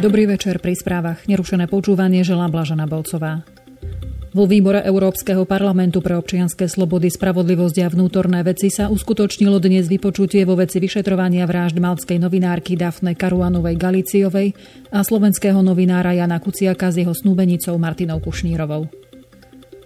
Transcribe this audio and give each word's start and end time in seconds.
Dobrý 0.00 0.24
večer 0.24 0.64
pri 0.64 0.72
správach. 0.72 1.28
Nerušené 1.28 1.68
počúvanie 1.68 2.24
želá 2.24 2.48
Blažana 2.48 2.88
Bolcová. 2.88 3.44
Vo 4.32 4.48
výbore 4.48 4.80
Európskeho 4.80 5.44
parlamentu 5.44 6.00
pre 6.00 6.16
občianske 6.16 6.72
slobody, 6.72 7.12
spravodlivosť 7.12 7.84
a 7.84 7.92
vnútorné 7.92 8.40
veci 8.40 8.72
sa 8.72 8.88
uskutočnilo 8.88 9.60
dnes 9.60 9.92
vypočutie 9.92 10.48
vo 10.48 10.56
veci 10.56 10.80
vyšetrovania 10.80 11.44
vražd 11.44 11.76
malckej 11.76 12.16
novinárky 12.16 12.80
Dafne 12.80 13.12
Karuanovej 13.12 13.76
Galiciovej 13.76 14.56
a 14.88 15.04
slovenského 15.04 15.60
novinára 15.60 16.16
Jana 16.16 16.40
Kuciaka 16.40 16.88
s 16.88 16.96
jeho 16.96 17.12
snúbenicou 17.12 17.76
Martinou 17.76 18.24
Kušnírovou. 18.24 18.88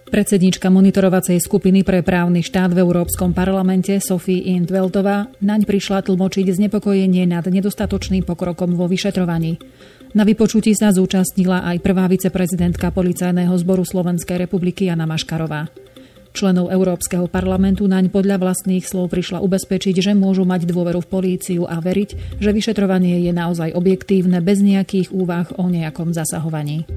Predsednička 0.05 0.71
monitorovacej 0.71 1.43
skupiny 1.43 1.83
pre 1.83 1.99
právny 1.99 2.39
štát 2.39 2.71
v 2.71 2.87
Európskom 2.87 3.35
parlamente 3.35 3.99
Sophie 3.99 4.47
Intveldová 4.55 5.27
naň 5.43 5.67
prišla 5.67 6.07
tlmočiť 6.07 6.55
znepokojenie 6.55 7.27
nad 7.27 7.43
nedostatočným 7.43 8.23
pokrokom 8.23 8.79
vo 8.79 8.87
vyšetrovaní. 8.87 9.59
Na 10.15 10.23
vypočutí 10.23 10.71
sa 10.71 10.95
zúčastnila 10.95 11.67
aj 11.67 11.83
prvá 11.83 12.07
viceprezidentka 12.07 12.87
Policajného 12.87 13.51
zboru 13.59 13.83
Slovenskej 13.83 14.39
republiky 14.39 14.87
Jana 14.87 15.03
Maškarová. 15.03 15.67
Členov 16.31 16.71
Európskeho 16.71 17.27
parlamentu 17.27 17.83
naň 17.83 18.07
podľa 18.07 18.39
vlastných 18.39 18.87
slov 18.87 19.11
prišla 19.11 19.43
ubezpečiť, 19.43 19.95
že 19.99 20.15
môžu 20.15 20.47
mať 20.47 20.71
dôveru 20.71 21.03
v 21.03 21.11
políciu 21.11 21.67
a 21.67 21.83
veriť, 21.83 22.39
že 22.39 22.55
vyšetrovanie 22.55 23.27
je 23.27 23.35
naozaj 23.35 23.75
objektívne 23.75 24.39
bez 24.39 24.63
nejakých 24.63 25.11
úvah 25.11 25.51
o 25.59 25.67
nejakom 25.67 26.15
zasahovaní. 26.15 26.87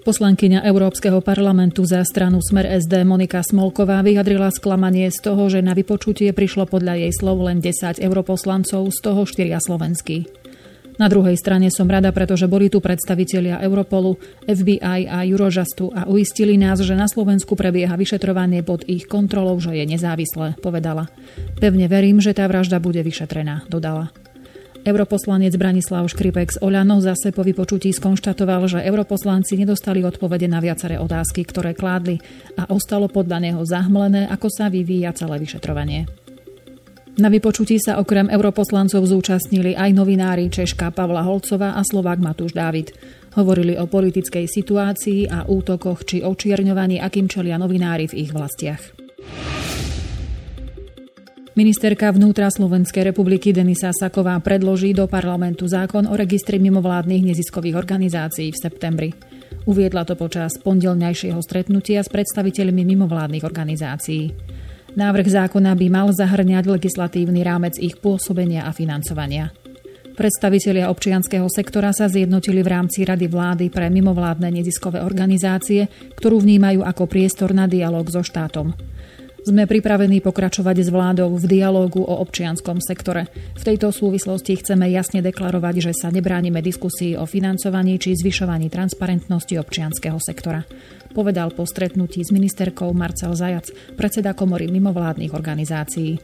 Poslankyňa 0.00 0.64
Európskeho 0.64 1.20
parlamentu 1.20 1.84
za 1.84 2.00
stranu 2.08 2.40
Smer 2.40 2.64
SD 2.80 3.04
Monika 3.04 3.44
Smolková 3.44 4.00
vyjadrila 4.00 4.48
sklamanie 4.48 5.12
z 5.12 5.28
toho, 5.28 5.44
že 5.52 5.60
na 5.60 5.76
vypočutie 5.76 6.32
prišlo 6.32 6.64
podľa 6.64 7.04
jej 7.04 7.12
slov 7.12 7.44
len 7.44 7.60
10 7.60 8.00
europoslancov, 8.00 8.88
z 8.88 8.98
toho 9.04 9.28
4 9.28 9.60
slovenskí. 9.60 10.39
Na 11.00 11.08
druhej 11.08 11.32
strane 11.40 11.72
som 11.72 11.88
rada, 11.88 12.12
pretože 12.12 12.44
boli 12.44 12.68
tu 12.68 12.84
predstavitelia 12.84 13.64
Europolu, 13.64 14.20
FBI 14.44 15.08
a 15.08 15.24
Eurojustu 15.24 15.88
a 15.96 16.04
uistili 16.04 16.60
nás, 16.60 16.84
že 16.84 16.92
na 16.92 17.08
Slovensku 17.08 17.56
prebieha 17.56 17.96
vyšetrovanie 17.96 18.60
pod 18.60 18.84
ich 18.84 19.08
kontrolou, 19.08 19.56
že 19.64 19.72
je 19.80 19.88
nezávislé, 19.88 20.60
povedala. 20.60 21.08
Pevne 21.56 21.88
verím, 21.88 22.20
že 22.20 22.36
tá 22.36 22.44
vražda 22.44 22.76
bude 22.84 23.00
vyšetrená, 23.00 23.64
dodala. 23.72 24.12
Europoslanec 24.80 25.56
Branislav 25.60 26.08
Škripek 26.08 26.56
z 26.56 26.60
Oľano 26.60 27.04
zase 27.04 27.32
po 27.36 27.44
vypočutí 27.44 27.92
skonštatoval, 27.92 28.68
že 28.68 28.84
europoslanci 28.84 29.56
nedostali 29.60 30.04
odpovede 30.04 30.48
na 30.48 30.60
viaceré 30.60 30.96
otázky, 30.96 31.48
ktoré 31.48 31.76
kládli 31.76 32.20
a 32.56 32.68
ostalo 32.72 33.08
podľa 33.08 33.40
neho 33.40 33.60
zahmlené, 33.64 34.28
ako 34.28 34.48
sa 34.48 34.72
vyvíja 34.72 35.12
celé 35.12 35.36
vyšetrovanie. 35.36 36.19
Na 37.18 37.26
vypočutí 37.26 37.82
sa 37.82 37.98
okrem 37.98 38.30
europoslancov 38.30 39.02
zúčastnili 39.02 39.74
aj 39.74 39.90
novinári 39.90 40.46
Češka 40.46 40.94
Pavla 40.94 41.26
Holcova 41.26 41.74
a 41.74 41.82
Slovák 41.82 42.22
Matúš 42.22 42.54
Dávid. 42.54 42.94
Hovorili 43.34 43.74
o 43.74 43.90
politickej 43.90 44.46
situácii 44.46 45.26
a 45.26 45.42
útokoch 45.50 46.06
či 46.06 46.22
očierňovaní, 46.22 47.02
akým 47.02 47.26
čelia 47.26 47.58
novinári 47.58 48.06
v 48.06 48.14
ich 48.22 48.30
vlastiach. 48.30 49.00
Ministerka 51.58 52.14
vnútra 52.14 52.46
Slovenskej 52.46 53.10
republiky 53.10 53.50
Denisa 53.50 53.90
Saková 53.90 54.38
predloží 54.38 54.94
do 54.94 55.10
parlamentu 55.10 55.66
zákon 55.66 56.06
o 56.06 56.14
registri 56.14 56.62
mimovládnych 56.62 57.34
neziskových 57.34 57.74
organizácií 57.74 58.54
v 58.54 58.60
septembri. 58.62 59.10
Uviedla 59.66 60.06
to 60.06 60.14
počas 60.14 60.56
pondelňajšieho 60.62 61.42
stretnutia 61.42 62.00
s 62.00 62.08
predstaviteľmi 62.08 62.86
mimovládnych 62.94 63.44
organizácií. 63.44 64.30
Návrh 64.98 65.26
zákona 65.30 65.78
by 65.78 65.86
mal 65.86 66.08
zahrňať 66.10 66.66
legislatívny 66.66 67.46
rámec 67.46 67.78
ich 67.78 67.98
pôsobenia 68.02 68.66
a 68.66 68.74
financovania. 68.74 69.54
Predstavitelia 70.18 70.90
občianského 70.90 71.46
sektora 71.48 71.94
sa 71.94 72.10
zjednotili 72.10 72.60
v 72.60 72.68
rámci 72.76 73.06
Rady 73.06 73.30
vlády 73.30 73.66
pre 73.72 73.88
mimovládne 73.88 74.50
neziskové 74.52 75.00
organizácie, 75.00 75.88
ktorú 76.18 76.42
vnímajú 76.42 76.84
ako 76.84 77.08
priestor 77.08 77.56
na 77.56 77.70
dialog 77.70 78.04
so 78.10 78.20
štátom. 78.20 78.74
Sme 79.40 79.64
pripravení 79.64 80.20
pokračovať 80.20 80.84
s 80.84 80.88
vládou 80.92 81.32
v 81.32 81.44
dialógu 81.48 82.04
o 82.04 82.20
občianskom 82.20 82.76
sektore. 82.84 83.24
V 83.56 83.62
tejto 83.64 83.88
súvislosti 83.88 84.60
chceme 84.60 84.84
jasne 84.92 85.24
deklarovať, 85.24 85.74
že 85.80 85.92
sa 85.96 86.12
nebránime 86.12 86.60
diskusii 86.60 87.16
o 87.16 87.24
financovaní 87.24 87.96
či 87.96 88.12
zvyšovaní 88.20 88.68
transparentnosti 88.68 89.56
občianskeho 89.56 90.20
sektora. 90.20 90.60
Povedal 91.16 91.56
po 91.56 91.64
stretnutí 91.64 92.20
s 92.20 92.36
ministerkou 92.36 92.92
Marcel 92.92 93.32
Zajac, 93.32 93.72
predseda 93.96 94.36
komory 94.36 94.68
mimovládnych 94.68 95.32
organizácií. 95.32 96.20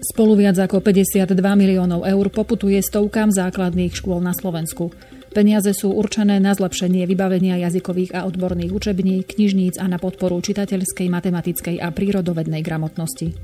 Spolu 0.00 0.32
viac 0.38 0.56
ako 0.56 0.80
52 0.80 1.34
miliónov 1.34 2.06
eur 2.06 2.26
poputuje 2.32 2.80
stovkám 2.80 3.34
základných 3.34 3.92
škôl 3.92 4.22
na 4.22 4.32
Slovensku. 4.32 4.94
Peniaze 5.30 5.70
sú 5.70 5.94
určené 5.94 6.42
na 6.42 6.50
zlepšenie 6.50 7.06
vybavenia 7.06 7.54
jazykových 7.62 8.18
a 8.18 8.26
odborných 8.26 8.74
učební, 8.74 9.22
knižníc 9.22 9.78
a 9.78 9.86
na 9.86 9.94
podporu 9.94 10.42
čitateľskej, 10.42 11.06
matematickej 11.06 11.78
a 11.78 11.94
prírodovednej 11.94 12.66
gramotnosti. 12.66 13.38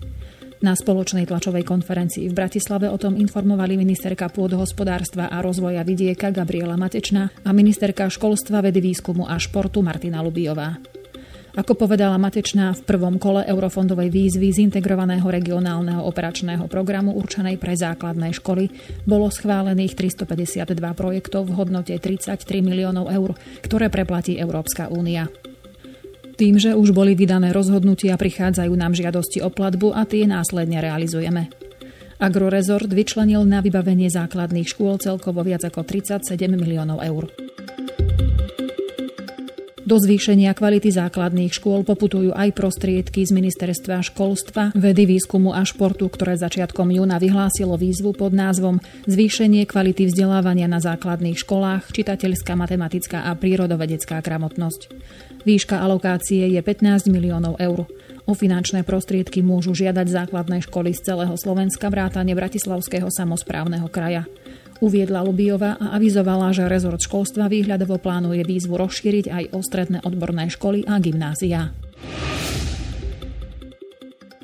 Na 0.66 0.74
spoločnej 0.74 1.30
tlačovej 1.30 1.62
konferencii 1.62 2.26
v 2.26 2.34
Bratislave 2.34 2.90
o 2.90 2.98
tom 2.98 3.14
informovali 3.14 3.78
ministerka 3.78 4.26
pôdohospodárstva 4.26 5.30
a 5.30 5.38
rozvoja 5.44 5.86
vidieka 5.86 6.34
Gabriela 6.34 6.74
Matečná 6.74 7.30
a 7.46 7.54
ministerka 7.54 8.10
školstva, 8.10 8.66
vedy, 8.66 8.82
výskumu 8.82 9.28
a 9.28 9.38
športu 9.38 9.78
Martina 9.84 10.24
Lubiová. 10.26 10.95
Ako 11.56 11.72
povedala 11.72 12.20
Matečná, 12.20 12.76
v 12.76 12.84
prvom 12.84 13.16
kole 13.16 13.40
eurofondovej 13.48 14.12
výzvy 14.12 14.52
z 14.52 14.58
integrovaného 14.68 15.24
regionálneho 15.24 16.04
operačného 16.04 16.68
programu 16.68 17.16
určenej 17.16 17.56
pre 17.56 17.72
základné 17.72 18.36
školy 18.36 18.68
bolo 19.08 19.32
schválených 19.32 19.96
352 19.96 20.76
projektov 20.92 21.48
v 21.48 21.56
hodnote 21.56 21.96
33 21.96 22.60
miliónov 22.60 23.08
eur, 23.08 23.32
ktoré 23.64 23.88
preplatí 23.88 24.36
Európska 24.36 24.92
únia. 24.92 25.32
Tým, 26.36 26.60
že 26.60 26.76
už 26.76 26.92
boli 26.92 27.16
vydané 27.16 27.56
rozhodnutia, 27.56 28.20
prichádzajú 28.20 28.76
nám 28.76 28.92
žiadosti 28.92 29.40
o 29.40 29.48
platbu 29.48 29.96
a 29.96 30.04
tie 30.04 30.28
následne 30.28 30.84
realizujeme. 30.84 31.48
Agrorezort 32.20 32.92
vyčlenil 32.92 33.48
na 33.48 33.64
vybavenie 33.64 34.12
základných 34.12 34.68
škôl 34.68 35.00
celkovo 35.00 35.40
viac 35.40 35.64
ako 35.64 35.88
37 35.88 36.36
miliónov 36.52 37.00
eur. 37.00 37.45
Do 39.86 40.02
zvýšenia 40.02 40.50
kvality 40.50 40.90
základných 40.90 41.54
škôl 41.54 41.86
poputujú 41.86 42.34
aj 42.34 42.58
prostriedky 42.58 43.22
z 43.22 43.30
Ministerstva 43.30 44.02
školstva, 44.02 44.74
vedy, 44.74 45.06
výskumu 45.06 45.54
a 45.54 45.62
športu, 45.62 46.10
ktoré 46.10 46.34
začiatkom 46.34 46.90
júna 46.90 47.22
vyhlásilo 47.22 47.78
výzvu 47.78 48.10
pod 48.10 48.34
názvom 48.34 48.82
Zvýšenie 49.06 49.62
kvality 49.62 50.10
vzdelávania 50.10 50.66
na 50.66 50.82
základných 50.82 51.38
školách, 51.38 51.94
čitateľská, 51.94 52.58
matematická 52.58 53.30
a 53.30 53.38
prírodovedecká 53.38 54.18
gramotnosť. 54.26 54.90
Výška 55.46 55.78
alokácie 55.78 56.50
je 56.50 56.58
15 56.58 57.06
miliónov 57.06 57.54
eur. 57.62 57.86
O 58.26 58.34
finančné 58.34 58.82
prostriedky 58.82 59.38
môžu 59.38 59.70
žiadať 59.70 60.10
základné 60.10 60.66
školy 60.66 60.98
z 60.98 61.14
celého 61.14 61.38
Slovenska 61.38 61.86
vrátane 61.94 62.34
Bratislavského 62.34 63.06
samozprávneho 63.06 63.86
kraja. 63.86 64.26
Uviedla 64.84 65.24
Lubiová 65.24 65.80
a 65.80 65.96
avizovala, 65.96 66.52
že 66.52 66.68
rezort 66.68 67.00
školstva 67.00 67.48
výhľadovo 67.48 67.96
plánuje 67.96 68.44
výzvu 68.44 68.76
rozšíriť 68.76 69.26
aj 69.32 69.44
o 69.56 69.58
stredné 69.64 69.98
odborné 70.04 70.52
školy 70.52 70.84
a 70.84 71.00
gymnázia. 71.00 71.72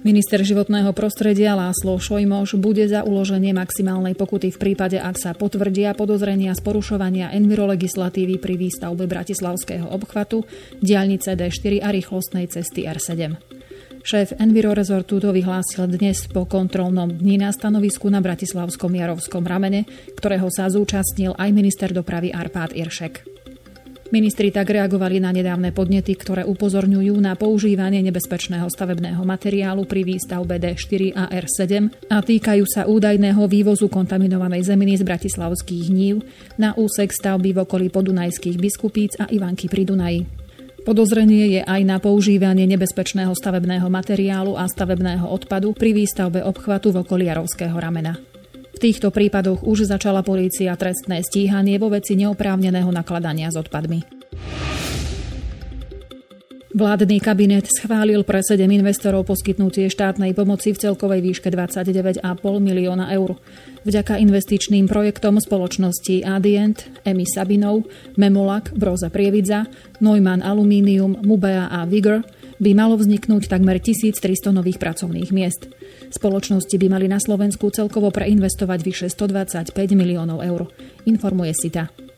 Minister 0.03 0.43
životného 0.43 0.91
prostredia 0.98 1.54
Láslo 1.54 1.94
Šojmoš 1.94 2.59
bude 2.59 2.82
za 2.91 3.06
uloženie 3.06 3.54
maximálnej 3.54 4.19
pokuty 4.19 4.50
v 4.50 4.59
prípade, 4.59 4.98
ak 4.98 5.15
sa 5.15 5.31
potvrdia 5.31 5.94
podozrenia 5.94 6.59
z 6.59 6.60
porušovania 6.64 7.31
envirolegislatívy 7.31 8.43
pri 8.43 8.59
výstavbe 8.59 9.06
Bratislavského 9.06 9.87
obchvatu, 9.87 10.43
diaľnice 10.82 11.38
D4 11.38 11.87
a 11.87 11.94
rýchlostnej 11.94 12.50
cesty 12.50 12.82
R7. 12.82 13.62
Šéf 14.02 14.34
Enviro 14.34 14.75
Resortu 14.75 15.22
to 15.22 15.31
vyhlásil 15.31 15.87
dnes 15.87 16.26
po 16.26 16.43
kontrolnom 16.43 17.06
dni 17.06 17.38
na 17.38 17.54
stanovisku 17.54 18.10
na 18.10 18.19
Bratislavskom 18.19 18.90
Jarovskom 18.90 19.46
ramene, 19.46 19.87
ktorého 20.19 20.50
sa 20.50 20.66
zúčastnil 20.66 21.38
aj 21.38 21.49
minister 21.54 21.94
dopravy 21.94 22.34
Arpád 22.34 22.75
Iršek. 22.75 23.22
Ministri 24.10 24.50
tak 24.50 24.75
reagovali 24.75 25.22
na 25.22 25.31
nedávne 25.31 25.70
podnety, 25.70 26.19
ktoré 26.19 26.43
upozorňujú 26.43 27.14
na 27.22 27.38
používanie 27.38 28.02
nebezpečného 28.02 28.66
stavebného 28.66 29.22
materiálu 29.22 29.87
pri 29.87 30.02
výstavbe 30.02 30.58
D4 30.58 31.14
a 31.14 31.31
R7 31.31 32.10
a 32.10 32.19
týkajú 32.19 32.64
sa 32.66 32.90
údajného 32.90 33.46
vývozu 33.46 33.87
kontaminovanej 33.87 34.66
zeminy 34.66 34.98
z 34.98 35.06
bratislavských 35.06 35.94
hnív 35.94 36.26
na 36.58 36.75
úsek 36.75 37.14
stavby 37.14 37.55
v 37.55 37.62
okolí 37.62 37.87
podunajských 37.87 38.58
biskupíc 38.58 39.14
a 39.22 39.31
Ivanky 39.31 39.70
pri 39.70 39.87
Dunaji. 39.87 40.42
Podozrenie 40.82 41.46
je 41.46 41.62
aj 41.62 41.81
na 41.87 42.02
používanie 42.02 42.67
nebezpečného 42.67 43.31
stavebného 43.38 43.87
materiálu 43.87 44.58
a 44.58 44.67
stavebného 44.67 45.31
odpadu 45.31 45.79
pri 45.79 45.94
výstavbe 45.94 46.43
obchvatu 46.43 46.90
v 46.90 47.06
okolí 47.06 47.31
Jarovského 47.31 47.79
ramena. 47.79 48.19
V 48.75 48.79
týchto 48.82 49.14
prípadoch 49.14 49.62
už 49.62 49.87
začala 49.87 50.26
polícia 50.26 50.75
trestné 50.75 51.23
stíhanie 51.23 51.79
vo 51.79 51.87
veci 51.87 52.19
neoprávneného 52.19 52.90
nakladania 52.90 53.55
s 53.55 53.62
odpadmi. 53.62 54.02
Vládny 56.72 57.20
kabinet 57.20 57.69
schválil 57.69 58.24
pre 58.24 58.40
7 58.40 58.64
investorov 58.64 59.28
poskytnutie 59.28 59.92
štátnej 59.92 60.32
pomoci 60.32 60.72
v 60.72 60.80
celkovej 60.80 61.20
výške 61.20 61.52
29,5 61.52 62.24
milióna 62.64 63.12
eur. 63.12 63.36
Vďaka 63.84 64.16
investičným 64.16 64.88
projektom 64.88 65.36
spoločnosti 65.36 66.24
Adient, 66.24 66.88
Emi 67.04 67.28
Sabinov, 67.28 67.84
Memolak, 68.16 68.72
Broza 68.72 69.12
Prievidza, 69.12 69.69
Neumann 70.00 70.40
Aluminium, 70.40 71.20
Mubea 71.20 71.69
a 71.69 71.84
Vigor 71.84 72.24
by 72.56 72.72
malo 72.72 72.96
vzniknúť 72.96 73.52
takmer 73.52 73.76
1300 73.76 74.24
nových 74.56 74.80
pracovných 74.80 75.28
miest. 75.28 75.69
Spoločnosti 76.08 76.72
by 76.72 76.86
mali 76.88 77.04
na 77.04 77.20
Slovensku 77.20 77.69
celkovo 77.69 78.08
preinvestovať 78.08 78.80
vyše 78.80 79.06
125 79.12 79.76
miliónov 79.92 80.40
eur, 80.40 80.72
informuje 81.04 81.52
SITA. 81.52 82.12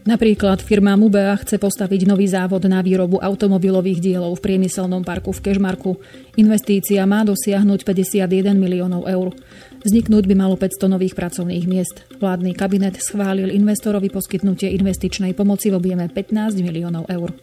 Napríklad 0.00 0.64
firma 0.64 0.96
Mubea 0.96 1.36
chce 1.36 1.60
postaviť 1.60 2.08
nový 2.08 2.24
závod 2.24 2.64
na 2.64 2.80
výrobu 2.80 3.20
automobilových 3.20 4.00
dielov 4.00 4.40
v 4.40 4.44
priemyselnom 4.48 5.04
parku 5.04 5.28
v 5.28 5.44
Kežmarku. 5.44 6.00
Investícia 6.40 7.04
má 7.04 7.20
dosiahnuť 7.20 7.84
51 7.84 8.56
miliónov 8.56 9.04
eur. 9.04 9.36
Vzniknúť 9.84 10.24
by 10.24 10.34
malo 10.40 10.56
500 10.56 10.88
nových 10.88 11.12
pracovných 11.12 11.68
miest. 11.68 12.08
Vládny 12.16 12.56
kabinet 12.56 12.96
schválil 12.96 13.52
investorovi 13.52 14.08
poskytnutie 14.08 14.72
investičnej 14.72 15.36
pomoci 15.36 15.68
v 15.68 15.76
objeme 15.76 16.08
15 16.08 16.64
miliónov 16.64 17.04
eur. 17.12 17.36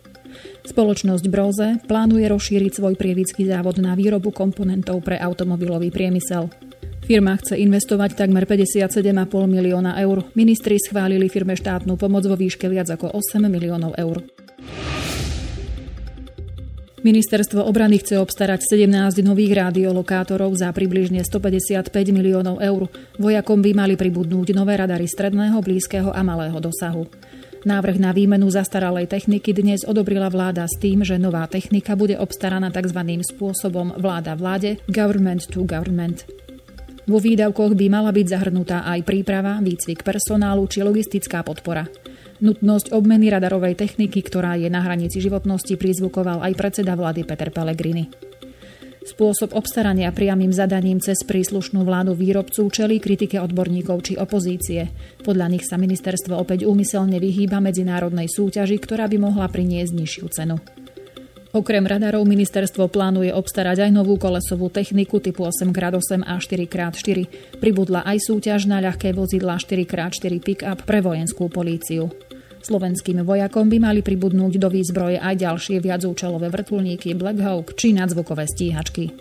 Spoločnosť 0.66 1.26
Broze 1.30 1.68
plánuje 1.86 2.26
rozšíriť 2.26 2.72
svoj 2.74 2.94
prievický 2.98 3.46
závod 3.46 3.78
na 3.78 3.94
výrobu 3.94 4.34
komponentov 4.34 5.06
pre 5.06 5.22
automobilový 5.22 5.94
priemysel. 5.94 6.50
Firma 7.08 7.40
chce 7.40 7.56
investovať 7.56 8.20
takmer 8.20 8.44
57,5 8.44 9.00
milióna 9.48 9.96
eur. 10.04 10.28
Ministri 10.36 10.76
schválili 10.76 11.32
firme 11.32 11.56
štátnu 11.56 11.96
pomoc 11.96 12.28
vo 12.28 12.36
výške 12.36 12.68
viac 12.68 12.92
ako 12.92 13.16
8 13.16 13.48
miliónov 13.48 13.96
eur. 13.96 14.28
Ministerstvo 17.08 17.64
obrany 17.64 18.04
chce 18.04 18.20
obstarať 18.20 18.60
17 18.84 19.24
nových 19.24 19.56
rádiolokátorov 19.56 20.52
za 20.60 20.68
približne 20.76 21.24
155 21.24 21.88
miliónov 22.12 22.60
eur. 22.60 22.92
Vojakom 23.16 23.64
by 23.64 23.72
mali 23.72 23.96
pribudnúť 23.96 24.52
nové 24.52 24.76
radary 24.76 25.08
stredného, 25.08 25.64
blízkeho 25.64 26.12
a 26.12 26.20
malého 26.28 26.60
dosahu. 26.60 27.08
Návrh 27.64 28.04
na 28.04 28.12
výmenu 28.12 28.52
zastaralej 28.52 29.08
techniky 29.08 29.56
dnes 29.56 29.88
odobrila 29.88 30.28
vláda 30.28 30.68
s 30.68 30.76
tým, 30.76 31.08
že 31.08 31.16
nová 31.16 31.48
technika 31.48 31.96
bude 31.96 32.20
obstaraná 32.20 32.68
tzv. 32.68 33.00
spôsobom 33.24 33.96
vláda 33.96 34.36
vláde, 34.36 34.84
government 34.92 35.48
to 35.48 35.64
government. 35.64 36.28
Vo 37.08 37.24
výdavkoch 37.24 37.72
by 37.72 37.88
mala 37.88 38.12
byť 38.12 38.28
zahrnutá 38.28 38.84
aj 38.84 39.08
príprava, 39.08 39.64
výcvik 39.64 40.04
personálu 40.04 40.68
či 40.68 40.84
logistická 40.84 41.40
podpora. 41.40 41.88
Nutnosť 42.44 42.92
obmeny 42.92 43.32
radarovej 43.32 43.80
techniky, 43.80 44.20
ktorá 44.20 44.60
je 44.60 44.68
na 44.68 44.84
hranici 44.84 45.24
životnosti, 45.24 45.80
prizvukoval 45.80 46.44
aj 46.44 46.54
predseda 46.60 47.00
vlády 47.00 47.24
Peter 47.24 47.48
Pellegrini. 47.48 48.12
Spôsob 49.08 49.56
obstarania 49.56 50.12
priamým 50.12 50.52
zadaním 50.52 51.00
cez 51.00 51.24
príslušnú 51.24 51.88
vládu 51.88 52.12
výrobcu 52.12 52.68
čelí 52.68 53.00
kritike 53.00 53.40
odborníkov 53.40 54.04
či 54.04 54.14
opozície. 54.20 54.92
Podľa 55.24 55.48
nich 55.48 55.64
sa 55.64 55.80
ministerstvo 55.80 56.36
opäť 56.36 56.68
úmyselne 56.68 57.16
vyhýba 57.24 57.64
medzinárodnej 57.64 58.28
súťaži, 58.28 58.76
ktorá 58.84 59.08
by 59.08 59.16
mohla 59.16 59.48
priniesť 59.48 59.96
nižšiu 59.96 60.26
cenu. 60.28 60.60
Okrem 61.56 61.88
radarov 61.88 62.28
ministerstvo 62.28 62.92
plánuje 62.92 63.32
obstarať 63.32 63.88
aj 63.88 63.92
novú 63.96 64.20
kolesovú 64.20 64.68
techniku 64.68 65.24
typu 65.24 65.48
8x8 65.48 66.28
a 66.28 66.36
4x4. 66.36 67.18
Pribudla 67.64 68.04
aj 68.04 68.28
súťaž 68.28 68.68
na 68.68 68.84
ľahké 68.84 69.16
vozidla 69.16 69.56
4x4 69.56 70.34
pick-up 70.44 70.84
pre 70.84 71.00
vojenskú 71.00 71.48
políciu. 71.48 72.12
Slovenským 72.60 73.24
vojakom 73.24 73.72
by 73.72 73.78
mali 73.80 74.04
pribudnúť 74.04 74.60
do 74.60 74.68
výzbroje 74.68 75.24
aj 75.24 75.40
ďalšie 75.40 75.80
viacúčelové 75.80 76.52
vrtulníky 76.52 77.16
Black 77.16 77.40
Hawk 77.40 77.80
či 77.80 77.96
nadzvukové 77.96 78.44
stíhačky. 78.44 79.16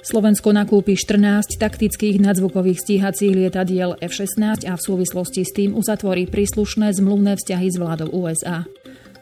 Slovensko 0.00 0.50
nakúpi 0.50 0.98
14 0.98 1.60
taktických 1.60 2.18
nadzvukových 2.18 2.82
stíhacích 2.82 3.30
lietadiel 3.30 3.94
F-16 4.02 4.66
a 4.66 4.74
v 4.74 4.82
súvislosti 4.82 5.46
s 5.46 5.54
tým 5.54 5.78
uzatvorí 5.78 6.26
príslušné 6.26 6.90
zmluvné 6.98 7.38
vzťahy 7.38 7.68
s 7.70 7.76
vládou 7.78 8.10
USA. 8.10 8.66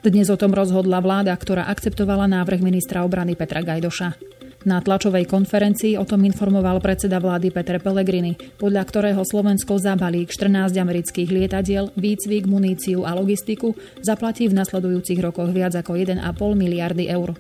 Dnes 0.09 0.33
o 0.33 0.41
tom 0.41 0.57
rozhodla 0.57 1.05
vláda, 1.05 1.37
ktorá 1.37 1.69
akceptovala 1.69 2.25
návrh 2.33 2.65
ministra 2.65 3.05
obrany 3.05 3.37
Petra 3.37 3.61
Gajdoša. 3.61 4.17
Na 4.65 4.81
tlačovej 4.81 5.29
konferencii 5.29 6.01
o 6.01 6.09
tom 6.09 6.25
informoval 6.25 6.81
predseda 6.81 7.21
vlády 7.21 7.53
Peter 7.53 7.77
Pellegrini, 7.77 8.33
podľa 8.57 8.89
ktorého 8.89 9.21
Slovensko 9.21 9.77
za 9.77 10.01
balík 10.01 10.33
14 10.33 10.81
amerických 10.81 11.29
lietadiel, 11.29 11.93
výcvik, 11.93 12.49
muníciu 12.49 13.05
a 13.05 13.13
logistiku 13.13 13.77
zaplatí 14.01 14.49
v 14.49 14.57
nasledujúcich 14.57 15.21
rokoch 15.21 15.53
viac 15.53 15.77
ako 15.77 16.01
1,5 16.01 16.25
miliardy 16.57 17.05
eur. 17.13 17.37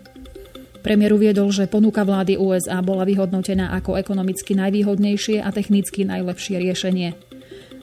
Premiér 0.84 1.16
uviedol, 1.16 1.48
že 1.48 1.72
ponuka 1.72 2.04
vlády 2.04 2.36
USA 2.36 2.84
bola 2.84 3.08
vyhodnotená 3.08 3.72
ako 3.80 3.96
ekonomicky 3.96 4.52
najvýhodnejšie 4.52 5.40
a 5.40 5.48
technicky 5.56 6.04
najlepšie 6.04 6.60
riešenie. 6.60 7.27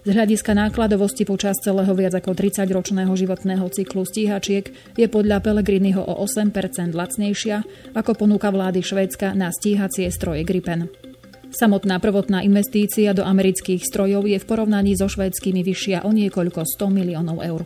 Z 0.05 0.13
hľadiska 0.13 0.53
nákladovosti 0.53 1.25
počas 1.25 1.57
celého 1.65 1.89
viac 1.97 2.13
ako 2.13 2.37
30-ročného 2.37 3.09
životného 3.09 3.65
cyklu 3.73 4.05
stíhačiek 4.05 4.69
je 4.93 5.07
podľa 5.09 5.41
Pelegriniho 5.41 5.97
o 5.97 6.21
8% 6.21 6.93
lacnejšia 6.93 7.65
ako 7.97 8.13
ponúka 8.13 8.53
vlády 8.53 8.85
Švédska 8.85 9.33
na 9.33 9.49
stíhacie 9.49 10.05
stroje 10.13 10.45
Gripen. 10.45 10.93
Samotná 11.49 11.97
prvotná 11.97 12.45
investícia 12.45 13.17
do 13.17 13.25
amerických 13.25 13.81
strojov 13.81 14.29
je 14.29 14.37
v 14.37 14.45
porovnaní 14.45 14.93
so 14.93 15.09
švédskymi 15.09 15.65
vyššia 15.65 16.05
o 16.05 16.13
niekoľko 16.13 16.61
100 16.61 16.85
miliónov 16.85 17.41
eur. 17.41 17.65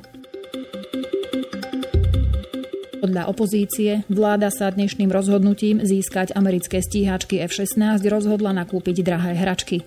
Podľa 3.04 3.28
opozície 3.28 4.08
vláda 4.08 4.48
sa 4.48 4.72
dnešným 4.72 5.12
rozhodnutím 5.12 5.84
získať 5.84 6.32
americké 6.40 6.80
stíhačky 6.80 7.44
F-16 7.44 8.00
rozhodla 8.08 8.56
nakúpiť 8.56 9.04
drahé 9.04 9.36
hračky. 9.36 9.84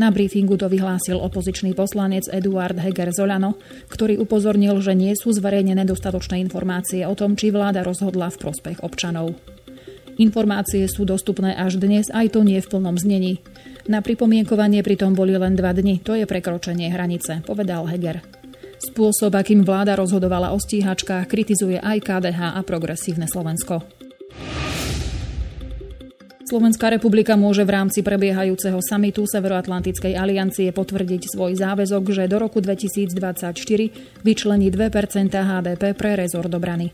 Na 0.00 0.08
briefingu 0.08 0.56
to 0.56 0.72
vyhlásil 0.72 1.20
opozičný 1.20 1.76
poslanec 1.76 2.24
Eduard 2.32 2.80
Heger 2.80 3.12
Zolano, 3.12 3.60
ktorý 3.92 4.16
upozornil, 4.24 4.80
že 4.80 4.96
nie 4.96 5.12
sú 5.12 5.36
zverejnené 5.36 5.84
dostatočné 5.84 6.40
informácie 6.40 7.04
o 7.04 7.12
tom, 7.12 7.36
či 7.36 7.52
vláda 7.52 7.84
rozhodla 7.84 8.32
v 8.32 8.40
prospech 8.40 8.80
občanov. 8.80 9.36
Informácie 10.16 10.84
sú 10.88 11.08
dostupné 11.08 11.56
až 11.56 11.80
dnes, 11.80 12.12
aj 12.12 12.36
to 12.36 12.44
nie 12.44 12.60
v 12.60 12.68
plnom 12.68 12.96
znení. 12.96 13.40
Na 13.88 14.04
pripomienkovanie 14.04 14.84
pritom 14.84 15.16
boli 15.16 15.36
len 15.36 15.56
dva 15.56 15.72
dni, 15.72 16.00
to 16.04 16.16
je 16.16 16.28
prekročenie 16.28 16.92
hranice, 16.92 17.40
povedal 17.44 17.88
Heger. 17.88 18.20
Spôsob, 18.82 19.32
akým 19.32 19.62
vláda 19.62 19.94
rozhodovala 19.94 20.50
o 20.52 20.58
stíhačkách, 20.58 21.30
kritizuje 21.30 21.78
aj 21.78 22.02
KDH 22.02 22.58
a 22.58 22.60
Progresívne 22.66 23.30
Slovensko. 23.30 24.02
Slovenská 26.42 26.90
republika 26.90 27.38
môže 27.38 27.62
v 27.62 27.70
rámci 27.70 28.02
prebiehajúceho 28.02 28.82
samitu 28.82 29.22
Severoatlantickej 29.24 30.18
aliancie 30.18 30.74
potvrdiť 30.74 31.30
svoj 31.30 31.54
záväzok, 31.54 32.02
že 32.10 32.26
do 32.26 32.42
roku 32.42 32.58
2024 32.58 33.54
vyčlení 34.26 34.68
2% 34.74 35.32
HDP 35.32 35.82
pre 35.94 36.18
rezort 36.18 36.50
obrany. 36.50 36.90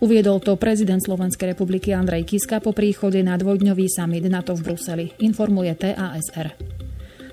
Uviedol 0.00 0.40
to 0.40 0.56
prezident 0.56 1.04
Slovenskej 1.04 1.52
republiky 1.52 1.92
Andrej 1.92 2.24
Kiska 2.24 2.58
po 2.58 2.72
príchode 2.72 3.20
na 3.20 3.36
dvojdňový 3.36 3.86
summit 3.86 4.24
NATO 4.26 4.56
v 4.56 4.72
Bruseli, 4.72 5.06
informuje 5.20 5.76
TASR. 5.76 6.79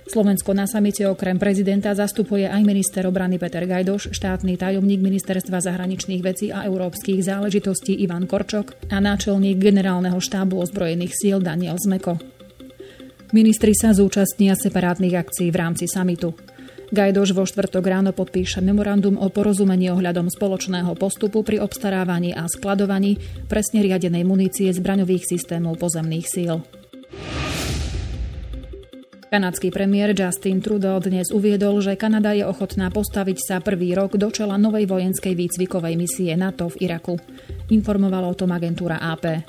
Slovensko 0.07 0.55
na 0.55 0.63
samite 0.63 1.03
okrem 1.03 1.35
prezidenta 1.35 1.91
zastupuje 1.91 2.47
aj 2.47 2.63
minister 2.63 3.03
obrany 3.11 3.35
Peter 3.35 3.67
Gajdoš, 3.67 4.15
štátny 4.15 4.55
tajomník 4.55 5.03
ministerstva 5.03 5.59
zahraničných 5.59 6.23
vecí 6.23 6.47
a 6.47 6.63
európskych 6.63 7.19
záležitostí 7.27 7.91
Ivan 8.01 8.23
Korčok 8.23 8.87
a 8.87 9.03
náčelník 9.03 9.59
generálneho 9.59 10.15
štábu 10.15 10.63
ozbrojených 10.63 11.11
síl 11.11 11.43
Daniel 11.43 11.75
Zmeko. 11.75 12.15
Ministri 13.35 13.75
sa 13.75 13.91
zúčastnia 13.91 14.55
separátnych 14.55 15.11
akcií 15.11 15.51
v 15.51 15.59
rámci 15.59 15.91
samitu. 15.91 16.31
Gajdoš 16.87 17.35
vo 17.35 17.43
štvrtok 17.43 17.83
ráno 17.83 18.15
podpíše 18.15 18.63
memorandum 18.63 19.19
o 19.19 19.27
porozumení 19.27 19.91
ohľadom 19.91 20.31
spoločného 20.31 20.95
postupu 20.95 21.43
pri 21.43 21.59
obstarávaní 21.59 22.31
a 22.31 22.47
skladovaní 22.47 23.19
presne 23.51 23.83
riadenej 23.83 24.23
munície 24.23 24.71
zbraňových 24.71 25.27
systémov 25.27 25.75
pozemných 25.75 26.27
síl. 26.31 26.63
Kanadský 29.27 29.75
premiér 29.75 30.15
Justin 30.15 30.63
Trudeau 30.63 31.03
dnes 31.03 31.35
uviedol, 31.35 31.83
že 31.83 31.99
Kanada 31.99 32.31
je 32.31 32.47
ochotná 32.47 32.87
postaviť 32.87 33.37
sa 33.43 33.55
prvý 33.59 33.91
rok 33.91 34.15
do 34.15 34.31
čela 34.31 34.55
novej 34.55 34.87
vojenskej 34.87 35.35
výcvikovej 35.35 35.99
misie 35.99 36.31
NATO 36.39 36.71
v 36.71 36.87
Iraku. 36.87 37.19
Informovala 37.67 38.31
o 38.31 38.39
tom 38.39 38.55
agentúra 38.55 38.95
AP. 39.03 39.43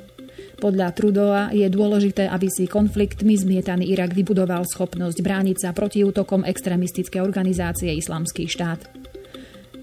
Podľa 0.58 0.90
Trudeau 0.99 1.30
je 1.54 1.70
dôležité, 1.70 2.26
aby 2.26 2.50
si 2.50 2.66
konfliktmi 2.66 3.38
zmietaný 3.38 3.94
Irak 3.94 4.18
vybudoval 4.18 4.66
schopnosť 4.66 5.23
brániť 5.23 5.56
sa 5.62 5.70
proti 5.70 6.02
útokom 6.02 6.42
extrémistické 6.42 7.23
organizácie 7.23 7.94
Islamský 7.94 8.50
štát. 8.50 9.07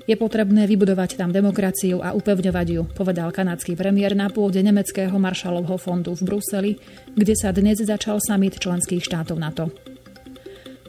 Je 0.05 0.13
potrebné 0.13 0.69
vybudovať 0.69 1.17
tam 1.17 1.33
demokraciu 1.33 1.97
a 1.97 2.13
upevňovať 2.13 2.67
ju, 2.77 2.81
povedal 2.93 3.33
kanadský 3.33 3.73
premiér 3.73 4.13
na 4.13 4.29
pôde 4.29 4.61
nemeckého 4.61 5.17
Marshallovho 5.17 5.81
fondu 5.81 6.13
v 6.13 6.21
Bruseli, 6.29 6.71
kde 7.17 7.33
sa 7.33 7.49
dnes 7.49 7.81
začal 7.81 8.21
summit 8.21 8.61
členských 8.61 9.01
štátov 9.01 9.41
NATO. 9.41 9.73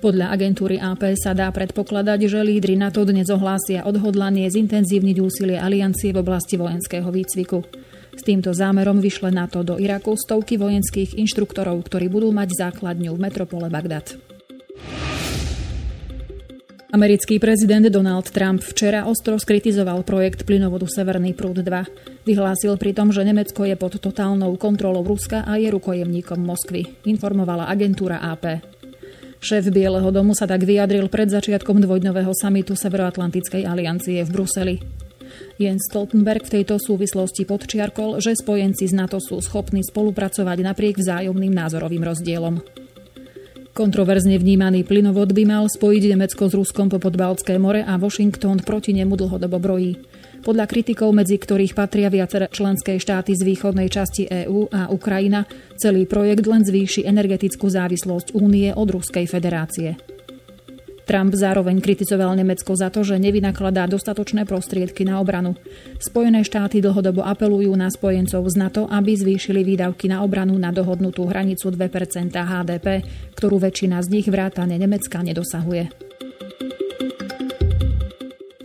Podľa 0.05 0.37
agentúry 0.37 0.77
AP 0.77 1.17
sa 1.17 1.33
dá 1.33 1.49
predpokladať, 1.49 2.29
že 2.29 2.45
lídry 2.45 2.77
NATO 2.77 3.09
dnes 3.09 3.33
ohlásia 3.33 3.89
odhodlanie 3.89 4.45
zintenzívniť 4.53 5.17
úsilie 5.25 5.57
aliancie 5.57 6.13
v 6.13 6.21
oblasti 6.21 6.61
vojenského 6.61 7.09
výcviku. 7.09 7.65
S 8.13 8.21
týmto 8.21 8.53
zámerom 8.53 9.01
vyšle 9.01 9.33
NATO 9.33 9.65
do 9.65 9.81
Iraku 9.81 10.13
stovky 10.13 10.61
vojenských 10.61 11.17
inštruktorov, 11.17 11.81
ktorí 11.89 12.13
budú 12.13 12.29
mať 12.37 12.53
základňu 12.53 13.17
v 13.17 13.23
metropole 13.25 13.73
Bagdad. 13.73 14.36
Americký 16.97 17.37
prezident 17.37 17.85
Donald 17.93 18.33
Trump 18.33 18.65
včera 18.65 19.05
ostro 19.05 19.37
skritizoval 19.37 20.01
projekt 20.01 20.49
plynovodu 20.49 20.89
Severný 20.89 21.37
prúd 21.37 21.61
2. 21.61 22.25
Vyhlásil 22.25 22.73
pritom, 22.81 23.13
že 23.13 23.21
Nemecko 23.21 23.69
je 23.69 23.77
pod 23.77 24.01
totálnou 24.01 24.57
kontrolou 24.57 25.05
Ruska 25.05 25.45
a 25.45 25.61
je 25.61 25.69
rukojemníkom 25.77 26.41
Moskvy, 26.41 27.05
informovala 27.05 27.69
agentúra 27.69 28.25
AP. 28.25 28.65
Šéf 29.45 29.69
Bieleho 29.69 30.09
domu 30.09 30.33
sa 30.33 30.49
tak 30.49 30.65
vyjadril 30.65 31.13
pred 31.13 31.29
začiatkom 31.29 31.85
dvojdňového 31.85 32.33
samitu 32.33 32.73
Severoatlantickej 32.73 33.69
aliancie 33.69 34.25
v 34.25 34.33
Bruseli. 34.33 34.81
Jens 35.61 35.85
Stoltenberg 35.93 36.49
v 36.49 36.65
tejto 36.65 36.81
súvislosti 36.81 37.45
podčiarkol, 37.45 38.25
že 38.25 38.33
spojenci 38.33 38.89
z 38.89 38.97
NATO 38.97 39.21
sú 39.21 39.45
schopní 39.45 39.85
spolupracovať 39.85 40.65
napriek 40.65 40.97
vzájomným 40.97 41.53
názorovým 41.53 42.01
rozdielom. 42.01 42.86
Kontroverzne 43.77 44.41
vnímaný 44.41 44.89
plynovod 44.89 45.37
by 45.37 45.45
mal 45.45 45.69
spojiť 45.69 46.17
Nemecko 46.17 46.49
s 46.49 46.57
Ruskom 46.57 46.89
po 46.89 46.97
Podbaltské 46.97 47.61
more 47.61 47.85
a 47.85 48.01
Washington 48.01 48.57
proti 48.65 48.97
nemu 48.97 49.13
dlhodobo 49.13 49.61
brojí. 49.61 50.01
Podľa 50.41 50.65
kritikov, 50.65 51.13
medzi 51.13 51.37
ktorých 51.37 51.77
patria 51.77 52.09
viaceré 52.09 52.49
členské 52.49 52.97
štáty 52.97 53.37
z 53.37 53.45
východnej 53.45 53.93
časti 53.93 54.33
EÚ 54.33 54.73
a 54.73 54.89
Ukrajina, 54.89 55.45
celý 55.77 56.09
projekt 56.09 56.49
len 56.49 56.65
zvýši 56.65 57.05
energetickú 57.05 57.69
závislosť 57.69 58.33
únie 58.33 58.73
od 58.73 58.89
Ruskej 58.89 59.29
federácie. 59.29 60.16
Trump 61.07 61.39
zároveň 61.39 61.79
kritizoval 61.79 62.35
Nemecko 62.35 62.75
za 62.75 62.91
to, 62.91 63.07
že 63.07 63.23
nevynakladá 63.23 63.87
dostatočné 63.87 64.43
prostriedky 64.43 65.07
na 65.07 65.23
obranu. 65.23 65.55
Spojené 66.03 66.43
štáty 66.43 66.83
dlhodobo 66.83 67.23
apelujú 67.23 67.71
na 67.79 67.87
spojencov 67.87 68.43
z 68.51 68.55
NATO, 68.59 68.83
aby 68.91 69.15
zvýšili 69.15 69.63
výdavky 69.63 70.11
na 70.11 70.27
obranu 70.27 70.59
na 70.59 70.75
dohodnutú 70.75 71.31
hranicu 71.31 71.71
2% 71.71 72.35
HDP, 72.35 73.07
ktorú 73.39 73.63
väčšina 73.63 74.03
z 74.03 74.09
nich 74.19 74.27
vrátane 74.27 74.75
Nemecka 74.75 75.23
nedosahuje. 75.23 76.07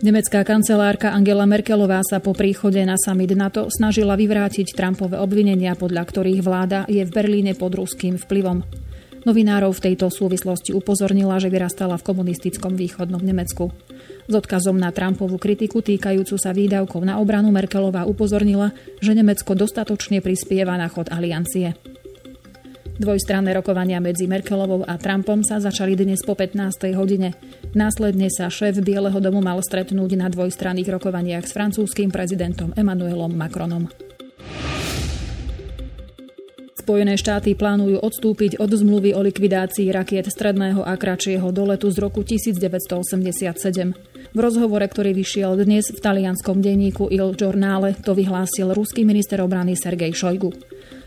Nemecká 0.02 0.42
kancelárka 0.42 1.14
Angela 1.14 1.46
Merkelová 1.46 2.02
sa 2.02 2.18
po 2.18 2.34
príchode 2.34 2.82
na 2.82 2.98
summit 2.98 3.38
NATO 3.38 3.70
snažila 3.70 4.18
vyvrátiť 4.18 4.74
Trumpové 4.74 5.14
obvinenia, 5.22 5.78
podľa 5.78 6.02
ktorých 6.10 6.42
vláda 6.42 6.90
je 6.90 7.06
v 7.06 7.14
Berlíne 7.14 7.54
pod 7.54 7.78
ruským 7.78 8.18
vplyvom. 8.18 8.81
Novinárov 9.22 9.70
v 9.78 9.84
tejto 9.92 10.10
súvislosti 10.10 10.74
upozornila, 10.74 11.38
že 11.38 11.46
vyrastala 11.46 11.94
v 11.94 12.06
komunistickom 12.10 12.74
východnom 12.74 13.22
Nemecku. 13.22 13.70
S 14.26 14.32
odkazom 14.34 14.74
na 14.74 14.90
Trumpovú 14.90 15.38
kritiku 15.38 15.78
týkajúcu 15.78 16.34
sa 16.34 16.50
výdavkov 16.50 17.06
na 17.06 17.22
obranu 17.22 17.54
Merkelová 17.54 18.02
upozornila, 18.02 18.74
že 18.98 19.14
Nemecko 19.14 19.54
dostatočne 19.54 20.18
prispieva 20.18 20.74
na 20.74 20.90
chod 20.90 21.06
aliancie. 21.14 21.78
Dvojstranné 22.92 23.56
rokovania 23.56 24.02
medzi 24.04 24.28
Merkelovou 24.28 24.84
a 24.84 25.00
Trumpom 25.00 25.40
sa 25.46 25.62
začali 25.62 25.96
dnes 25.96 26.20
po 26.22 26.36
15. 26.36 26.92
hodine. 26.92 27.32
Následne 27.72 28.28
sa 28.28 28.52
šéf 28.52 28.84
Bieleho 28.84 29.16
domu 29.16 29.40
mal 29.40 29.58
stretnúť 29.64 30.18
na 30.18 30.28
dvojstranných 30.28 30.92
rokovaniach 31.00 31.48
s 31.48 31.54
francúzským 31.56 32.12
prezidentom 32.12 32.76
Emmanuelom 32.76 33.32
Macronom. 33.32 34.11
Spojené 36.82 37.14
štáty 37.14 37.54
plánujú 37.54 38.02
odstúpiť 38.02 38.58
od 38.58 38.66
zmluvy 38.74 39.14
o 39.14 39.22
likvidácii 39.22 39.94
rakiet 39.94 40.26
stredného 40.26 40.82
a 40.82 40.98
kratšieho 40.98 41.54
doletu 41.54 41.86
z 41.94 42.02
roku 42.02 42.26
1987. 42.26 43.94
V 44.34 44.38
rozhovore, 44.42 44.82
ktorý 44.82 45.14
vyšiel 45.14 45.62
dnes 45.62 45.94
v 45.94 46.02
talianskom 46.02 46.58
denníku 46.58 47.06
Il 47.06 47.38
Giornale, 47.38 47.94
to 48.02 48.18
vyhlásil 48.18 48.74
ruský 48.74 49.06
minister 49.06 49.38
obrany 49.46 49.78
Sergej 49.78 50.10
Šojgu. 50.10 50.50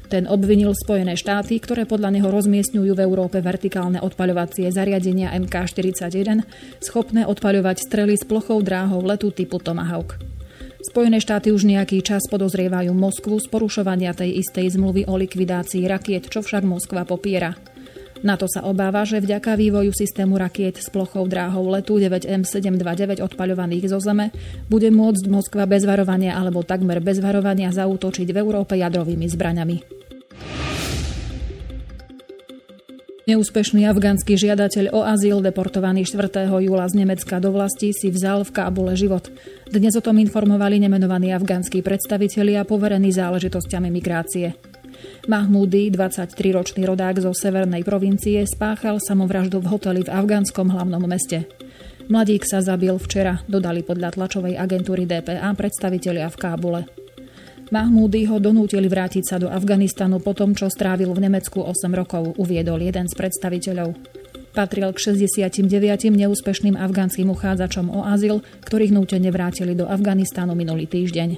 Ten 0.08 0.32
obvinil 0.32 0.72
Spojené 0.72 1.20
štáty, 1.20 1.60
ktoré 1.60 1.84
podľa 1.84 2.16
neho 2.16 2.32
rozmiestňujú 2.32 2.96
v 2.96 3.04
Európe 3.04 3.44
vertikálne 3.44 4.00
odpaľovacie 4.00 4.72
zariadenia 4.72 5.36
MK-41, 5.36 6.48
schopné 6.80 7.28
odpaľovať 7.28 7.84
strely 7.84 8.16
s 8.16 8.24
plochou 8.24 8.64
dráhou 8.64 9.04
letu 9.04 9.28
typu 9.36 9.60
Tomahawk. 9.60 10.35
Spojené 10.86 11.18
štáty 11.18 11.50
už 11.50 11.66
nejaký 11.66 12.06
čas 12.06 12.22
podozrievajú 12.30 12.94
Moskvu 12.94 13.42
z 13.42 13.50
porušovania 13.50 14.14
tej 14.14 14.38
istej 14.38 14.78
zmluvy 14.78 15.10
o 15.10 15.18
likvidácii 15.18 15.82
rakiet, 15.90 16.30
čo 16.30 16.46
však 16.46 16.62
Moskva 16.62 17.10
popiera. 17.10 17.58
NATO 18.22 18.46
sa 18.46 18.62
obáva, 18.70 19.02
že 19.02 19.18
vďaka 19.18 19.58
vývoju 19.58 19.90
systému 19.90 20.38
rakiet 20.38 20.78
s 20.78 20.94
plochou 20.94 21.26
dráhou 21.26 21.66
letu 21.74 21.98
9M729 21.98 23.18
odpaľovaných 23.18 23.90
zo 23.90 23.98
Zeme 23.98 24.30
bude 24.70 24.94
môcť 24.94 25.26
Moskva 25.26 25.66
bez 25.66 25.90
varovania 25.90 26.38
alebo 26.38 26.62
takmer 26.62 27.02
bez 27.02 27.18
varovania 27.18 27.74
zautočiť 27.74 28.30
v 28.30 28.38
Európe 28.38 28.78
jadrovými 28.78 29.26
zbraňami. 29.26 30.05
Neúspešný 33.26 33.90
afgánsky 33.90 34.38
žiadateľ 34.38 34.94
o 34.94 35.02
azyl 35.02 35.42
deportovaný 35.42 36.06
4. 36.06 36.46
júla 36.46 36.86
z 36.86 36.94
Nemecka 36.94 37.42
do 37.42 37.50
vlasti 37.50 37.90
si 37.90 38.14
vzal 38.14 38.46
v 38.46 38.54
Kábule 38.54 38.94
život. 38.94 39.34
Dnes 39.66 39.98
o 39.98 40.02
tom 40.06 40.22
informovali 40.22 40.78
nemenovaní 40.78 41.34
afgánsky 41.34 41.82
predstavitelia 41.82 42.62
poverení 42.70 43.10
záležitosťami 43.10 43.90
migrácie. 43.90 44.54
Mahmúdy, 45.26 45.90
23-ročný 45.90 46.86
rodák 46.86 47.18
zo 47.18 47.34
severnej 47.34 47.82
provincie, 47.82 48.46
spáchal 48.46 49.02
samovraždu 49.02 49.58
v 49.58 49.74
hoteli 49.74 50.06
v 50.06 50.14
afgánskom 50.14 50.70
hlavnom 50.70 51.02
meste. 51.10 51.50
Mladík 52.06 52.46
sa 52.46 52.62
zabil 52.62 52.94
včera, 53.02 53.42
dodali 53.50 53.82
podľa 53.82 54.22
tlačovej 54.22 54.54
agentúry 54.54 55.10
DPA 55.10 55.50
predstavitelia 55.58 56.30
v 56.30 56.38
Kábule. 56.38 57.05
Mahmúdy 57.76 58.24
ho 58.32 58.40
donútili 58.40 58.88
vrátiť 58.88 59.24
sa 59.28 59.36
do 59.36 59.52
Afganistanu 59.52 60.24
po 60.24 60.32
tom, 60.32 60.56
čo 60.56 60.72
strávil 60.72 61.12
v 61.12 61.28
Nemecku 61.28 61.60
8 61.60 61.92
rokov, 61.92 62.40
uviedol 62.40 62.80
jeden 62.80 63.12
z 63.12 63.14
predstaviteľov. 63.20 63.92
Patril 64.56 64.96
k 64.96 65.12
69 65.12 65.68
neúspešným 66.16 66.80
afgánskym 66.80 67.28
uchádzačom 67.28 67.92
o 67.92 68.08
azyl, 68.08 68.40
ktorých 68.64 68.96
nútene 68.96 69.28
vrátili 69.28 69.76
do 69.76 69.92
Afganistanu 69.92 70.56
minulý 70.56 70.88
týždeň. 70.88 71.36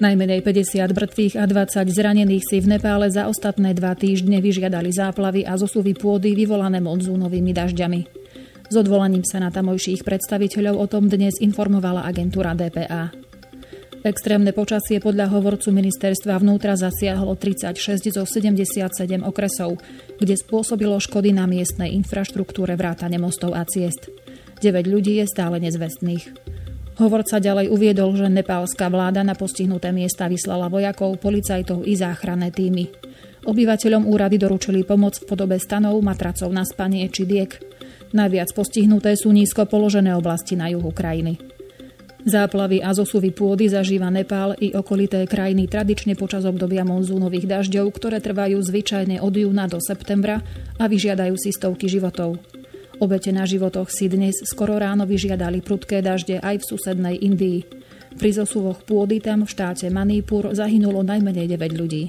Najmenej 0.00 0.40
50 0.40 0.96
mŕtvych 0.96 1.36
a 1.36 1.44
20 1.44 1.84
zranených 1.92 2.48
si 2.48 2.64
v 2.64 2.80
Nepále 2.80 3.12
za 3.12 3.28
ostatné 3.28 3.76
dva 3.76 3.92
týždne 3.92 4.40
vyžiadali 4.40 4.88
záplavy 4.88 5.44
a 5.44 5.60
zosuvy 5.60 5.92
pôdy 5.92 6.32
vyvolané 6.32 6.80
monzúnovými 6.80 7.52
dažďami. 7.52 8.00
S 8.72 8.74
odvolaním 8.80 9.28
sa 9.28 9.36
na 9.44 9.52
tamojších 9.52 10.00
predstaviteľov 10.00 10.80
o 10.80 10.86
tom 10.88 11.12
dnes 11.12 11.36
informovala 11.44 12.08
agentúra 12.08 12.56
DPA. 12.56 13.23
Extrémne 14.04 14.52
počasie 14.52 15.00
podľa 15.00 15.32
hovorcu 15.32 15.72
ministerstva 15.72 16.36
vnútra 16.36 16.76
zasiahlo 16.76 17.40
36 17.40 18.12
zo 18.12 18.28
77 18.28 18.84
okresov, 19.24 19.80
kde 20.20 20.36
spôsobilo 20.36 21.00
škody 21.00 21.32
na 21.32 21.48
miestnej 21.48 21.96
infraštruktúre 21.96 22.76
vrátane 22.76 23.16
mostov 23.16 23.56
a 23.56 23.64
ciest. 23.64 24.12
9 24.60 24.92
ľudí 24.92 25.24
je 25.24 25.24
stále 25.24 25.56
nezvestných. 25.56 26.36
Hovorca 27.00 27.40
ďalej 27.40 27.72
uviedol, 27.72 28.12
že 28.12 28.28
nepálska 28.28 28.92
vláda 28.92 29.24
na 29.24 29.32
postihnuté 29.32 29.88
miesta 29.88 30.28
vyslala 30.28 30.68
vojakov, 30.68 31.16
policajtov 31.16 31.88
i 31.88 31.96
záchranné 31.96 32.52
týmy. 32.52 32.92
Obyvateľom 33.48 34.04
úrady 34.04 34.36
doručili 34.36 34.84
pomoc 34.84 35.16
v 35.16 35.32
podobe 35.32 35.56
stanov, 35.56 35.96
matracov 36.04 36.52
na 36.52 36.68
spanie 36.68 37.08
či 37.08 37.24
diek. 37.24 37.56
Najviac 38.12 38.52
postihnuté 38.52 39.16
sú 39.16 39.32
nízko 39.32 39.64
položené 39.64 40.12
oblasti 40.12 40.60
na 40.60 40.68
juhu 40.68 40.92
krajiny. 40.92 41.53
Záplavy 42.24 42.80
a 42.80 42.96
zosuvy 42.96 43.36
pôdy 43.36 43.68
zažíva 43.68 44.08
Nepál 44.08 44.56
i 44.56 44.72
okolité 44.72 45.28
krajiny 45.28 45.68
tradične 45.68 46.16
počas 46.16 46.48
obdobia 46.48 46.80
monzúnových 46.80 47.44
dažďov, 47.44 47.92
ktoré 47.92 48.16
trvajú 48.16 48.64
zvyčajne 48.64 49.20
od 49.20 49.34
júna 49.36 49.68
do 49.68 49.76
septembra 49.76 50.40
a 50.80 50.88
vyžiadajú 50.88 51.36
si 51.36 51.52
stovky 51.52 51.84
životov. 51.84 52.40
Obete 52.96 53.28
na 53.28 53.44
životoch 53.44 53.92
si 53.92 54.08
dnes 54.08 54.40
skoro 54.40 54.80
ráno 54.80 55.04
vyžiadali 55.04 55.60
prudké 55.60 56.00
dažde 56.00 56.40
aj 56.40 56.64
v 56.64 56.68
susednej 56.72 57.16
Indii. 57.20 57.60
Pri 58.16 58.30
zosuvoch 58.32 58.80
pôdy 58.88 59.20
tam 59.20 59.44
v 59.44 59.52
štáte 59.52 59.92
Manipur 59.92 60.56
zahynulo 60.56 61.04
najmenej 61.04 61.60
9 61.60 61.76
ľudí. 61.76 62.08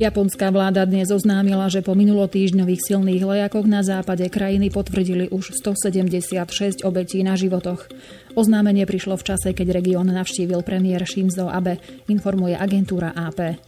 Japonská 0.00 0.48
vláda 0.48 0.88
dnes 0.88 1.12
oznámila, 1.12 1.68
že 1.68 1.84
po 1.84 1.92
minulotýždňových 1.92 2.88
silných 2.88 3.20
lejakoch 3.20 3.68
na 3.68 3.84
západe 3.84 4.24
krajiny 4.32 4.72
potvrdili 4.72 5.28
už 5.28 5.52
176 5.60 6.88
obetí 6.88 7.20
na 7.20 7.36
životoch. 7.36 7.84
Oznámenie 8.32 8.88
prišlo 8.88 9.20
v 9.20 9.28
čase, 9.28 9.52
keď 9.52 9.76
región 9.76 10.08
navštívil 10.08 10.64
premiér 10.64 11.04
Shinzo 11.04 11.52
Abe, 11.52 11.76
informuje 12.08 12.56
agentúra 12.56 13.12
AP. 13.12 13.60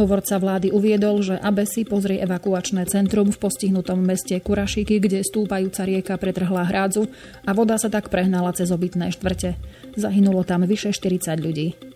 Hovorca 0.00 0.40
vlády 0.40 0.72
uviedol, 0.72 1.20
že 1.20 1.36
Abe 1.36 1.68
si 1.68 1.84
pozrie 1.84 2.24
evakuačné 2.24 2.88
centrum 2.88 3.28
v 3.28 3.36
postihnutom 3.36 4.00
meste 4.00 4.40
Kurašiky, 4.40 4.96
kde 4.96 5.20
stúpajúca 5.20 5.84
rieka 5.84 6.16
pretrhla 6.16 6.64
hrádzu 6.72 7.04
a 7.44 7.52
voda 7.52 7.76
sa 7.76 7.92
tak 7.92 8.08
prehnala 8.08 8.56
cez 8.56 8.72
obytné 8.72 9.12
štvrte. 9.12 9.60
Zahynulo 9.92 10.40
tam 10.40 10.64
vyše 10.64 10.96
40 10.96 11.36
ľudí. 11.36 11.89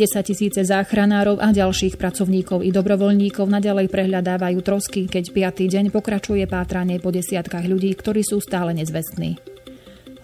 10 0.00 0.24
tisíce 0.24 0.64
záchranárov 0.64 1.44
a 1.44 1.52
ďalších 1.52 2.00
pracovníkov 2.00 2.64
i 2.64 2.72
dobrovoľníkov 2.72 3.44
nadalej 3.44 3.92
prehľadávajú 3.92 4.58
trosky, 4.64 5.04
keď 5.04 5.28
piatý 5.28 5.68
deň 5.68 5.92
pokračuje 5.92 6.48
pátranie 6.48 6.96
po 6.96 7.12
desiatkách 7.12 7.68
ľudí, 7.68 7.92
ktorí 7.92 8.24
sú 8.24 8.40
stále 8.40 8.72
nezvestní. 8.72 9.36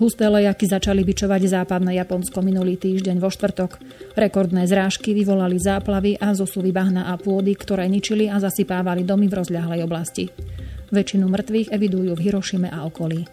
Husté 0.01 0.33
lejaky 0.33 0.65
začali 0.65 1.05
byčovať 1.05 1.61
západné 1.61 2.01
Japonsko 2.01 2.41
minulý 2.41 2.81
týždeň 2.81 3.21
vo 3.21 3.29
štvrtok. 3.29 3.77
Rekordné 4.17 4.65
zrážky 4.65 5.13
vyvolali 5.13 5.61
záplavy 5.61 6.17
a 6.25 6.33
zosuvy 6.33 6.73
bahna 6.73 7.13
a 7.13 7.21
pôdy, 7.21 7.53
ktoré 7.53 7.85
ničili 7.85 8.33
a 8.33 8.41
zasypávali 8.41 9.05
domy 9.05 9.29
v 9.29 9.45
rozľahlej 9.45 9.85
oblasti. 9.85 10.33
Väčšinu 10.89 11.29
mŕtvych 11.29 11.69
evidujú 11.69 12.17
v 12.17 12.25
Hirošime 12.29 12.73
a 12.73 12.89
okolí. 12.89 13.29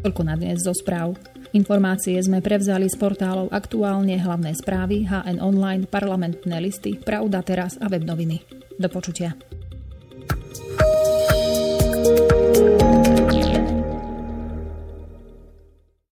Toľko 0.00 0.22
na 0.24 0.32
dnes 0.40 0.64
zo 0.64 0.72
správ. 0.72 1.35
Informácie 1.56 2.20
sme 2.20 2.44
prevzali 2.44 2.84
z 2.84 3.00
portálov 3.00 3.48
Aktuálne 3.48 4.20
hlavné 4.20 4.52
správy, 4.52 5.08
HN 5.08 5.40
Online, 5.40 5.88
parlamentné 5.88 6.60
listy, 6.60 7.00
Pravda 7.00 7.40
teraz 7.40 7.80
a 7.80 7.88
web 7.88 8.04
noviny. 8.04 8.44
Do 8.76 8.92
počutia. 8.92 9.32